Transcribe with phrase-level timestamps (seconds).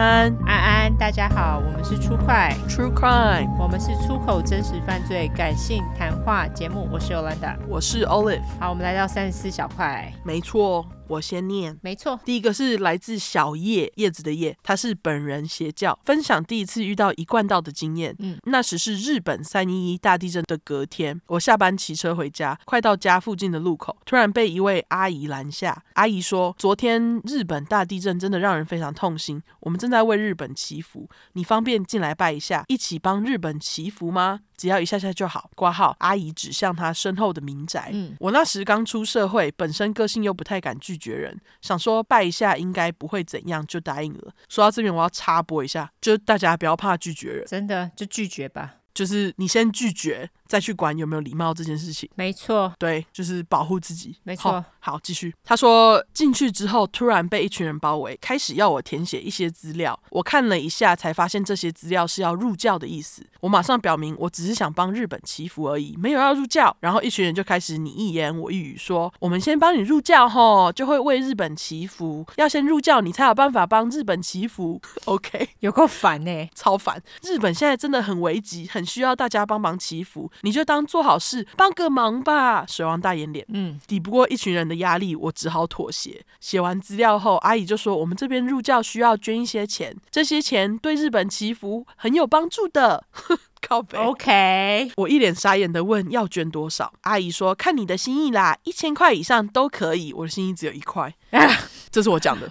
[0.00, 2.56] 安，安安，大家好，我们是出快。
[2.66, 10.86] True Crime，我们是出口真实犯罪感性谈话节目，我是 Yolanda，我是 Olive，好，我们来到三十四小块，没错。
[11.10, 12.18] 我先念，没错。
[12.24, 18.14] 第一个是来自小叶叶子的叶，他是本人邪教，分享第一次遇到一贯道的经验。
[18.20, 25.82] 嗯，那时是日本三一一大地震的隔天，我下班骑车回家，快到家附近的路口，突然被一位阿姨拦下。
[25.94, 35.50] 阿姨说：“昨天日本大地震真的让人非常痛心，我们正在为日本祈福，你方便进来拜一下，一起帮日本祈福吗？”只要一下下就好。
[35.56, 37.88] 挂号，阿姨指向她身后的民宅。
[37.94, 44.34] 嗯，我那时刚出社会，本身个性又不太敢拒绝人，想说拜一下应该不会怎样，就答应了。
[44.50, 48.74] 说到这边，我要插播一下，就大家不要怕拒绝人，真的就拒绝吧。
[48.92, 52.10] 就是你先拒绝，再去管有没有礼貌这件事情。
[52.16, 54.16] 没错，对，就是保护自己。
[54.24, 55.32] 没错，好，继续。
[55.44, 59.96] 他说进去之后，突然被一群人包围，开始要我填写一些资料。
[60.10, 63.24] 我看了一下，才发现这些资料是要入教的意思。
[63.38, 66.76] 我马上表明，我只是想帮日本祈福而已，没有要入教。
[66.80, 72.26] 然后一群人就开始你一言我一语说：“我们先帮你入教，吼，就会为日本祈福。
[72.34, 77.00] 要先入教，你才有办法帮日本祈福。” OK，有够烦呢，超烦。
[77.22, 78.80] 日本现在真的很危急，很。
[78.80, 82.64] 很需要大家帮忙祈福，你就当做好事，帮个忙吧。
[82.66, 86.24] 水王大眼脸，嗯，抵不过一群人的压力，我只好妥协。
[86.40, 93.04] 写完资料后，阿姨就说：“我们这边入教需要捐一些钱，这些钱对日本祈福很有帮助的。
[93.60, 94.90] ”靠北，OK。
[94.96, 101.14] 我一脸傻眼的问：“要捐多少？”阿姨说：“看你的心意啦，一千块以上都可以。”我的心意只有一块，
[101.92, 102.50] 这是我讲的。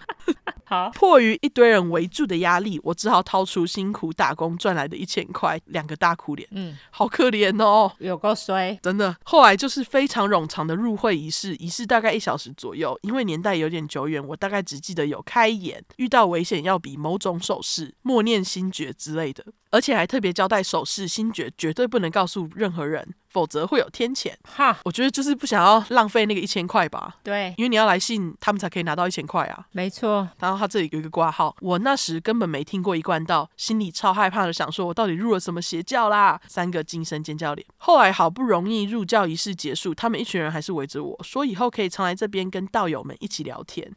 [0.69, 9.15] 好，迫于一堆人围住的压力，我只好掏出辛苦打工赚来的一千块，两个大哭脸，嗯，好可怜哦，有够衰，真的。
[9.23, 19.43] 后来就是非常冗长的入会仪式，仪式大概一小时左右，因为年代有点久远，我大概只记得有开眼，遇到危险要比某种手势，默念心诀之类的。
[19.71, 24.33] 而且还特别交代手势心诀绝对不能告诉任何人，否则会有天谴。
[24.43, 27.17] 哈，我觉得就是不想要浪费那个一千块吧。
[27.23, 29.65] 对，因为你要来信，他们才可以拿到一千块啊。
[29.71, 30.27] 没错。
[30.39, 36.39] 然后他这里有一个挂号，我那时根本没听过一贯道，心里超害怕的，想说我到底入了什么邪教啦？
[36.47, 37.65] 三个惊声尖叫脸。
[37.77, 43.95] 后来好不容易入教仪式结束，他们一群人还是围着我说，以后可以常来这边跟道友们一起聊天。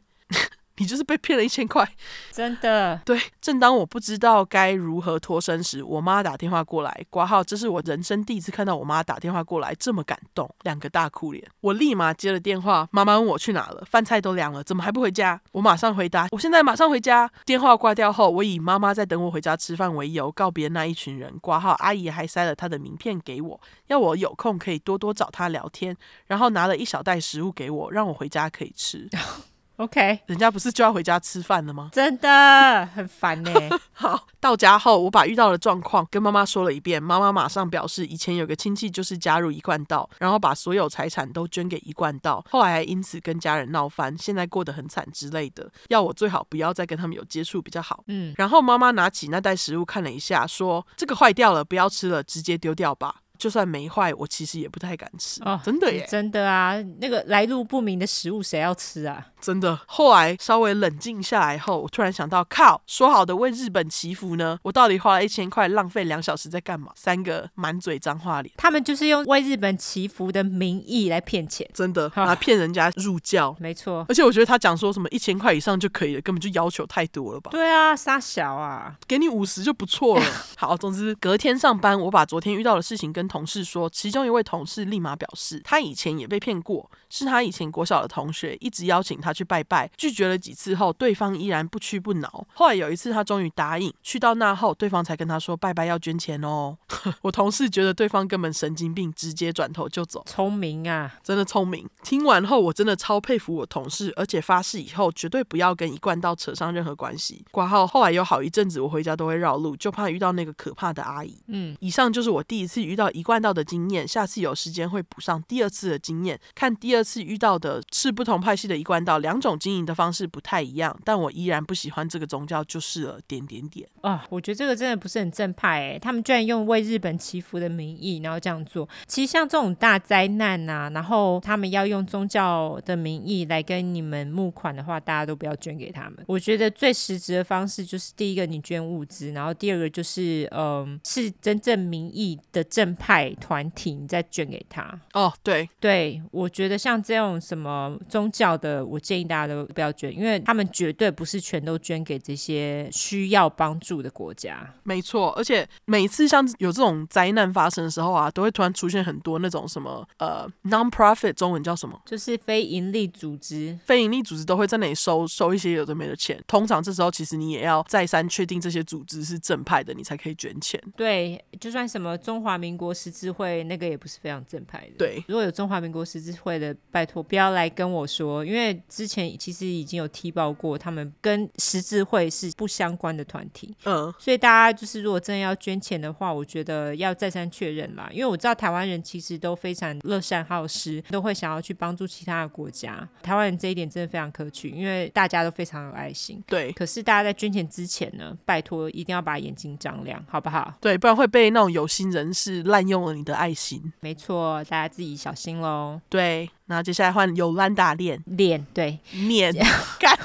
[0.77, 1.87] 你就是被骗了一千块，
[2.31, 2.99] 真的。
[3.05, 7.43] 对，正当我不知道该如何脱身时，我妈打电话过来挂号。
[7.43, 11.47] 这是我人生第一次看到我妈打电话过来这么感动，两个大哭脸。
[11.61, 15.39] 我立马接了电话，妈妈问我去哪了，饭菜都凉了，怎么还不回家？
[15.51, 17.31] 我马上回答，我现在马上回家。
[17.45, 21.37] 电话挂掉后，我以妈妈在等我回家吃饭为由告别那一群人。
[21.39, 25.95] 挂号阿姨还塞了她的名片给我，要我有空可以多多找她聊天，
[26.25, 29.07] 然后拿了一小袋食物给我，让我回家可以吃。
[29.77, 31.89] OK，人家不是就要回家吃饭了吗？
[31.91, 33.51] 真的很烦呢。
[33.91, 48.03] 好，到家后我把遇到的状况跟妈妈说了一遍，妈妈马上表示以前有个亲戚就是加入一贯道，然后把所有财产都捐给一贯道，后来还因此跟家人闹翻，现在过得很惨之类的，要我最好不要再跟他们有接触比较好。
[48.07, 53.15] 嗯，然后妈妈拿起那袋食物看了一下，说这个坏掉了，不要吃了，直接丢掉吧。
[53.43, 55.41] 就算没坏，我其实也不太敢吃。
[55.43, 59.27] 哦，真的耶，真的啊，那个来路不明的食物谁要吃啊？
[59.41, 59.77] 真的。
[59.85, 64.57] 后来稍微冷静下来后，我突然想到，靠，说好的为日本祈福呢？
[64.63, 66.93] 我到底花了一千块，浪费两小时在干嘛？
[66.95, 73.53] 三个满嘴脏话脸，他们就是用为日本祈福的名义来骗钱，真的，来骗人家入教。
[73.59, 77.51] 没错，而且我觉得他讲说什么一千块以上就可以了，根本就要求太多了吧？
[77.51, 80.25] 对啊，杀小啊，给你五十就不错了。
[80.55, 92.45] 好，总之隔天上班，我把昨天遇到的事情跟同事说，其中一位同事立马表示，他以前也被骗过，是他以前国小的同学，一直邀请他去拜拜，拒绝了几次后，对方依然不屈不挠。
[92.53, 96.77] 后来有一次，他终于答应，去到那后，对方才跟他说拜拜要捐钱哦。
[97.23, 100.23] 我同事觉得对方根本神经病，直接转头就走。
[100.27, 101.89] 聪明啊，真的聪明。
[102.03, 107.43] 听完后，我真的超佩服我同事，而且发誓以后绝对不要跟一贯道扯上任何关系。
[107.49, 111.35] 挂号后来有好一阵子，我回家都会绕路，就怕遇到那个可怕的阿姨。
[111.47, 114.05] 嗯，以上就是我第一次遇到一一贯道的经验。
[114.05, 123.13] 下次有时间会补上第二次的经验，看第二次遇到的是不同派系的一贯道，两种经营的方式不太一样，但我依然不喜欢这个宗教就是了。
[123.25, 128.87] 点点点啊，我觉得这个真的不是很正派诶，他们居然用为日本祈福的名义，然后这样做。
[129.07, 136.17] 其实像这种大灾难呐，然后他们要用宗教的名义来跟你们募款的话，大家都不要捐给他们。
[136.27, 143.33] 我觉得最实质的方式就是第一个你捐物资，然后第二个就是嗯，是真正名义的正派。
[143.39, 144.97] 团体，你再捐给他。
[145.13, 154.73] 哦，对，对，我觉得像这种什么宗教的，我建议大家都不要捐，因为他们绝对不是全都捐给这些需要帮助的国家。
[154.83, 161.99] 没错，而且每次像有这种灾难发生的时候啊，都会突然出现很多那种什么呃 non-profit 中文叫什么？
[162.05, 163.77] 就是非营利组织。
[163.85, 166.41] 非营利组织都会在那里收收一些有的没的钱。
[166.47, 170.81] 通常这时候其实你也要再三确定这些组织是正派的，你才可以捐钱。
[170.95, 174.93] 对，就算什么中华民国十字会，那个也不是非常正派的。
[174.97, 183.75] 对，如果有中华民国十字会的，拜托不要来跟我说，因为之前其实已经有踢爆过，他们跟十字会是不相关的团体。
[183.85, 188.09] 嗯，所以大家就是如果真的要捐钱的话，我觉得要再三确认啦。
[188.11, 193.07] 因为我知道台湾人其实都非常乐善好施，都会想要去帮助其他的国家。
[193.21, 196.43] 台湾人这一点真的非常可取，因为大家都非常有爱心。
[196.47, 200.73] 对，可是大家在捐钱之前呢，拜托一定要把眼睛张亮，好不好？
[200.79, 203.91] 对，不然会被那种有心人士滥用了你的爱心。
[203.99, 205.99] 没错，大家自己小心喽。
[206.09, 209.53] 对，那接下来换尤兰达练练，对，念
[209.99, 210.17] 干。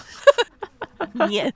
[1.28, 1.52] 念，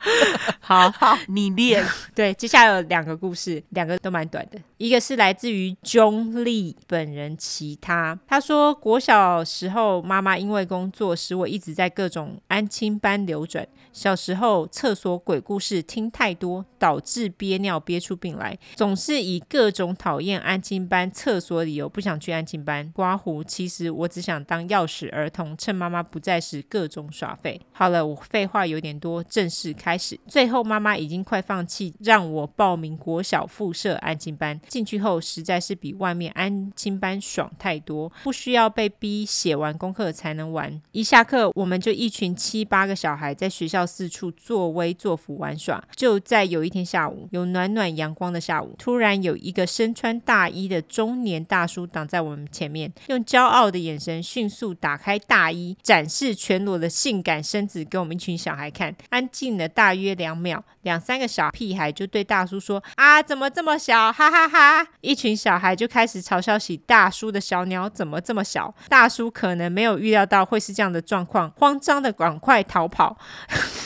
[0.61, 1.85] 好好， 你念。
[2.15, 4.59] 对，接下来有两个故事，两个都蛮短的。
[4.83, 13.65] 一个是来自于钟丽本人，其他他说，国小时候妈妈因为工作使我一直在各种安亲班流转。
[13.93, 22.91] 小时候厕所鬼故事听太多，导致憋尿憋出病来，总是以各种讨厌安亲班厕所理由不想去安亲班。
[22.93, 27.61] 刮胡，其实我只想当钥匙儿童，趁妈妈不在时各种耍废。
[27.71, 30.19] 好了，我废话有点多，正式开始。
[30.27, 34.59] 最后妈妈已经快放弃，让我报名国小附设安亲班。
[34.73, 40.81] 进去后实在是比外面安亲班爽太多，不需要被逼写完功课才能玩。
[40.93, 45.85] 一下课，我们就一群七八个小孩在学校四处作威作福玩耍。
[45.95, 58.97] 就在有一天下午，有暖暖阳光的下午，突然有一个身穿大衣的中年大叔挡在我们前面，用骄傲的眼神迅速打开大衣，展示全裸的性感身子给我们一群小孩看。
[59.11, 64.11] 安静了大约两秒，两三个小屁孩就对大叔说：“啊，怎么这么小？
[64.11, 64.62] 哈哈哈。”
[65.01, 68.75] 一群小孩就开始嘲笑起大叔的小鸟怎么这么小。
[68.89, 73.17] 大叔可能没有预料到会是这样的状况，慌张的赶快逃跑。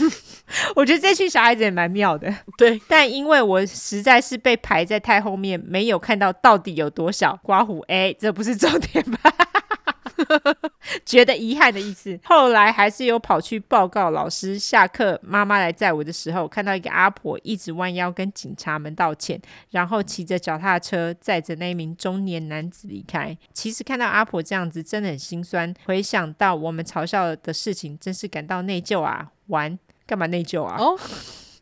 [0.77, 2.81] 我觉得这群小孩子也蛮妙的，对。
[2.87, 7.39] 但因为我实在是被排在太后面，没有看到到底有多小。
[7.43, 9.33] 刮胡，哎，这不是重点吧？
[11.05, 12.19] 觉得遗憾的意思。
[12.25, 14.59] 后来还是有跑去报告老师。
[14.59, 19.41] 下课，妈妈来载我的时候，看到一个阿婆一直弯腰跟警察们道歉，
[19.71, 23.37] 然后骑着脚踏车载着那一名中年男子离开。
[23.53, 25.73] 其实看到阿婆这样子，真的很心酸。
[25.85, 29.31] 回想到我们嘲笑的事情，真是感到内疚啊！
[29.47, 30.79] 玩干嘛内疚啊？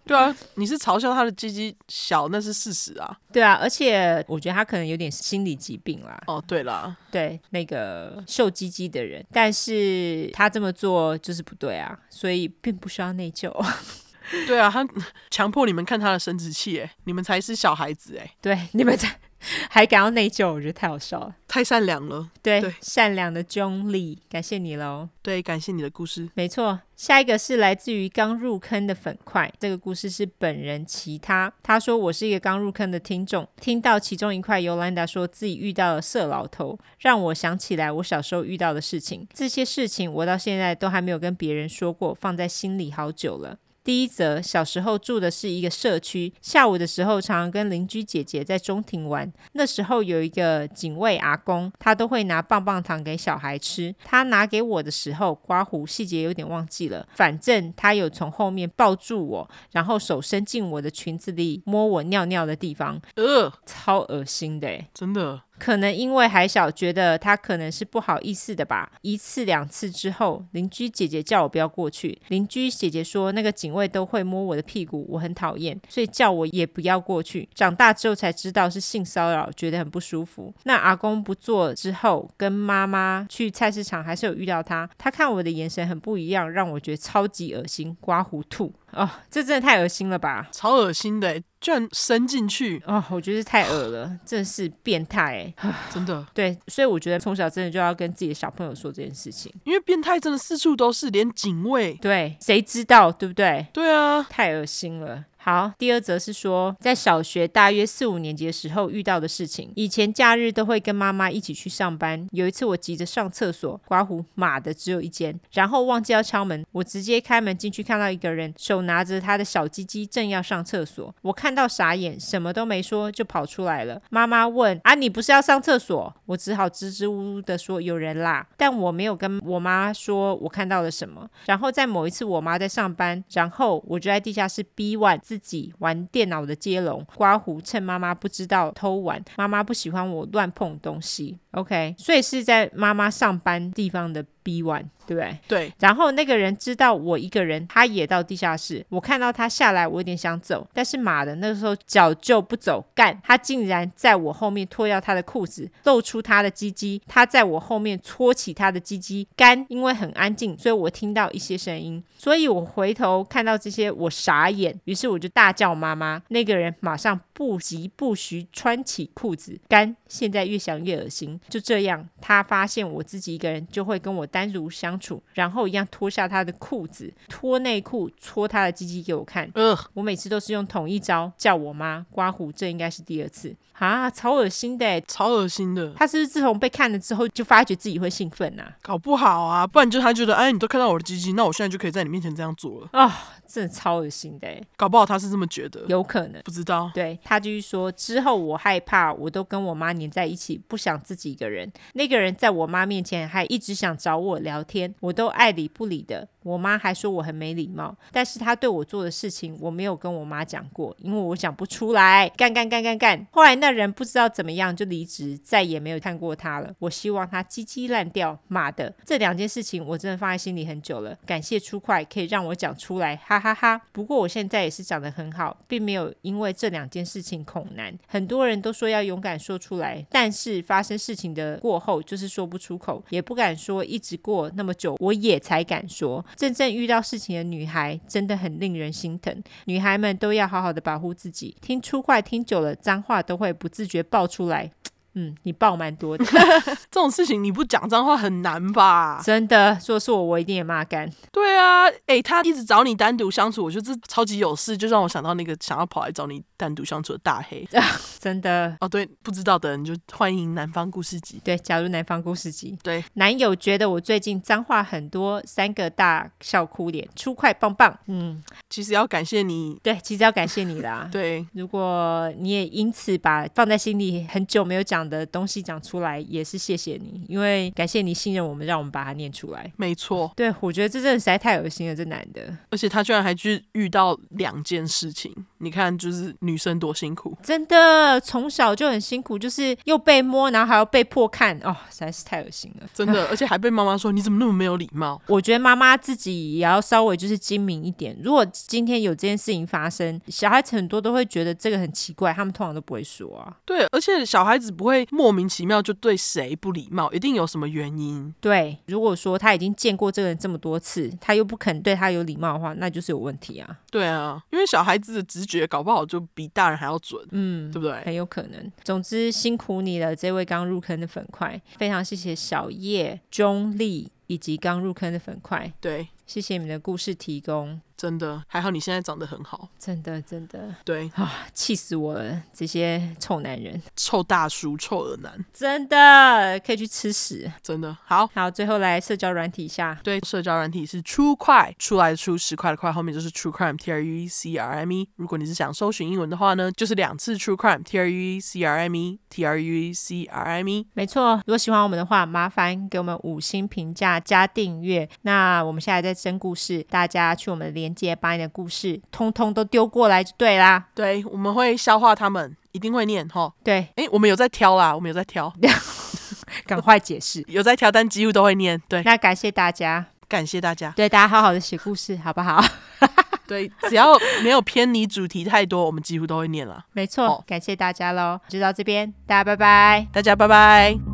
[0.07, 3.17] 对啊，你是嘲笑他的鸡鸡小，那是事实啊。
[3.33, 6.21] 对啊，而且我觉得他可能有点心理疾病啦。
[6.27, 13.51] 哦，对啦，对那个瘦鸡鸡的人，但是他这么做就是不对啊，所以并不需要内疚。
[14.47, 14.87] 对啊，他
[15.31, 19.19] 强迫你们看他的生殖器，哎，你们才是小孩子，哎，对，你们才。
[19.71, 22.29] 还感到内疚，我觉得太好笑了，太善良了。
[22.43, 25.09] 对，对善良的钟丽，感谢你喽。
[25.23, 26.29] 对，感谢你的故事。
[26.35, 29.51] 没错，下一个是来自于刚入坑的粉块。
[29.59, 39.27] 这个故事是本人其他，他说我是一个刚入坑的听众，听到其中一块尤兰达说自己遇到了色老头，让我想起来我小时候遇到的事情。
[39.33, 43.59] 这些事情我到现在都还没有跟别人说过，放在心里好久了。
[43.85, 49.31] 第一则，小时候住的是一个社区，下午的时候常常跟邻居姐姐在中庭玩。
[49.53, 53.95] 那时候有一个警卫阿公，他都会拿棒棒糖给小孩吃。
[54.03, 65.43] 他拿给我的时候，刮胡细节有点忘记了，反正他有从后面抱住我，然后手伸进我的裙子里摸我尿尿的地方，呃，超恶心的，真的。
[65.59, 68.91] 可能因为还小，觉得他可能是不好意思的吧。
[69.03, 72.21] 一次两次之后，邻居姐姐叫我不要过去。
[72.29, 77.49] 邻居姐姐说那个警卫都会摸我的屁股，我很讨厌，所以叫我也不要过去。
[77.55, 80.53] 长大之后才知道是性骚扰，觉得很不舒服。
[80.65, 84.89] 那阿公不做之后，跟妈妈去菜市场还是有遇到他。
[84.99, 88.73] 他看我的眼神很不一样，让我觉得超级恶心，刮胡吐。
[88.93, 90.49] 哦，这真的太恶心了吧！
[90.53, 93.03] 超恶心的，居然伸进去哦！
[93.11, 95.75] 我觉得太恶了， 真的是变态哎！
[95.91, 103.67] 真的， 对，所以我觉得从小真的就要跟自己的小朋友说这件事情，因为变态真的四处都是，连警卫，对，谁知道对不对？
[103.73, 105.25] 对啊，太恶心了。
[105.45, 109.71] 好，第二则是说，在小学大约四五年级的时候遇到的事情。
[109.77, 112.27] 以前假日都会跟妈妈一起去上班。
[112.33, 124.01] 有一次我急着上厕所，刮胡妈的只有一间，然后忘记要敲门，我直接开门进去，看到一个人手拿着他的小鸡鸡正要上厕所，我看到傻眼，什么都没说就跑出来了。
[124.09, 131.29] 妈妈问：“啊，你不是要上厕所？”我只好支支吾吾的说：“有人啦。”但我没有跟我妈说我看到了什么。
[131.45, 139.21] 然后在某一次我妈在上班，然后我就在地下室逼完自己玩电脑的接龙，刮胡，趁妈妈不知道偷玩。
[139.37, 144.25] 妈妈不喜欢我乱碰东西，OK，所以是在妈妈上班地方的。
[144.45, 145.39] B one 对不对？
[145.49, 145.73] 对。
[145.81, 148.85] 然后那个人知道我一个人，他也到地下室。
[148.91, 157.01] 我看到他下来，我有点想走，但是马的，那个时候脚就不走，干，他竟然在我后面脱掉他的裤子，露出他的鸡鸡。
[157.09, 166.23] 他在我后面搓起他的鸡鸡，干，因为很安静，所以我听到一些声音，所以我回头看到这些，我傻眼，于是我就大叫妈妈。
[166.29, 171.41] 那个人马上不疾不徐穿起裤子，干，现在越想越恶心。
[171.49, 174.27] 就这样，他发现我自己一个人，就会跟我。
[174.35, 179.49] 单独相处，然后一样脱下他的裤子，脱内裤，搓他的鸡鸡给我看。
[179.55, 185.93] 呃，我每次都是用同一招，叫我妈刮胡，这应该是第二次啊，超恶心的，超恶心的。
[185.95, 188.73] 他是不是自从被看了之后，就发觉自己会兴奋呐、啊？
[188.83, 193.07] 搞不好啊，不然就他觉得，哎，你都看到我的鸡鸡，那我现在就可以在你面前这样做了啊。
[193.07, 193.13] 哦
[193.47, 196.91] 真的超恶心的，搞不好他是这么觉得，有可能，不知道。
[196.95, 201.71] 对，他就是说，之后我害怕，我都跟我妈黏在一起，不想自己一个人。
[201.93, 206.29] 那个人在我妈面前还一直想找我我聊天，我都爱理不理的。
[206.45, 212.29] 我妈还说我很没礼貌，但是他对我做的事情我没有跟我妈讲过，因为我讲不出来。
[212.37, 213.27] 干干干干干。
[213.33, 216.73] 后来那人不知道怎么样就离职，再也没有看过他了。
[216.79, 218.39] 我希望他鸡鸡烂掉。
[218.49, 221.17] 妈的，这两件事情我真的放在心里很久了。
[221.25, 223.81] 感谢初快可以让我讲出来，哈哈哈。
[223.93, 227.97] 不过我现在也是讲得很好，并没有因为这两件事情恐难。
[228.07, 233.85] 很多人都说要勇敢说出来，但是发生事情的过后就是说不出口，也不敢说。
[233.85, 236.25] 一直过那么久，我也才敢说。
[236.37, 241.57] 真正遇到事情的女孩真的很令人心疼，女孩们都要好好的保护自己。
[241.61, 244.71] 听粗话听久了，脏话都会不自觉爆出来。
[245.15, 246.25] 嗯，你爆蛮多的，
[246.91, 249.21] 这种事情你不讲脏话很难吧？
[249.25, 251.09] 真的，说是我，我一定也骂干。
[251.33, 257.67] 对啊，哎，他一直找你单独相处，我觉得这超级有事，就让我想到那个想要跑来找你单独相处的大黑。
[257.73, 257.83] 啊、
[258.19, 261.41] 真的哦，对，不知道的人就欢迎南方故事集。
[261.45, 262.77] 对，假如南方故事集。
[262.83, 267.97] 对，男友觉得我最近脏话很多，三个大笑哭脸，出快棒棒。
[268.07, 269.79] 嗯，其实要感谢你。
[269.83, 271.09] 对，其实要感谢你啦。
[271.13, 279.71] 对，如果你也因此把放在心里很久没有讲的东西讲出来也是谢谢你，因为感谢你信任我们，让我们把它念出来。
[279.77, 295.21] 没错，对，我觉得这真的实在太恶心了，这男的，而且他居然还去遇到两件事情，你看，就是女生多辛苦，真的从小就很辛苦，就是又被摸，然后还要被迫看，哦，实在是太恶心了，真的，而且还被妈妈说你怎么那么没有礼貌。
[295.27, 303.57] 我觉得妈妈自己也要稍微就是精明一点，如果今天有这件事情发生，小孩子很多都会觉得这个很奇怪，他们通常都不会说啊。
[303.65, 308.35] 对，而且小孩子不会莫名其妙就对谁不礼貌，一定有什么原因。
[308.41, 313.79] 对，如果说他已经见过这个人这么多次，他又不肯对他有礼貌的话，那就是有问题啊。
[313.91, 317.95] 对啊，因为小孩子的直觉搞不好就比大人还要准，嗯，对不对？
[318.05, 318.73] 很有可能。
[318.83, 325.73] 总之辛苦你了，这位刚入坑的粉块，非常谢谢小叶、中立以及刚入坑的粉块。
[325.81, 327.81] 对，谢谢你们的故事提供。
[327.97, 329.69] 真的还好，你现在长得很好。
[329.79, 332.43] 真的，真的，对啊，气死我了！
[332.53, 337.51] 这些臭男人，臭大叔，臭耳男，真的可以去吃屎！
[337.63, 339.99] 真的好好，最后来社交软体一下。
[340.03, 345.09] 对，社交软体是 True 快出来的出十块的块，后面就是 True Crime T R U E C R M E。
[345.17, 350.25] 如果你是想搜寻英文的话呢，就是两次 True Crime T R U E C R M E T R U E C
[350.25, 350.87] R M E。
[350.95, 355.09] 没错，如果喜欢我们的话，麻烦给我们五星评价加订阅。
[355.23, 360.87] 那我们现在在征故事，大家去我们的连接把你的故事通通都丢过来就对啦。
[360.95, 363.53] 对，我们会消化他们，一定会念哈。
[363.63, 365.53] 对，哎，我们有在挑啦，我们有在挑，
[366.67, 368.81] 赶快解释，有在挑，但几乎都会念。
[368.89, 372.65] 对，那感谢大家，感谢大家，对大家好好的写故事，好不好？
[373.47, 376.83] 对，只要没有偏离主题太多，我们几乎都会念了。
[376.93, 381.14] 没错，感谢大家喽，就到这边，大家拜拜，大家拜拜。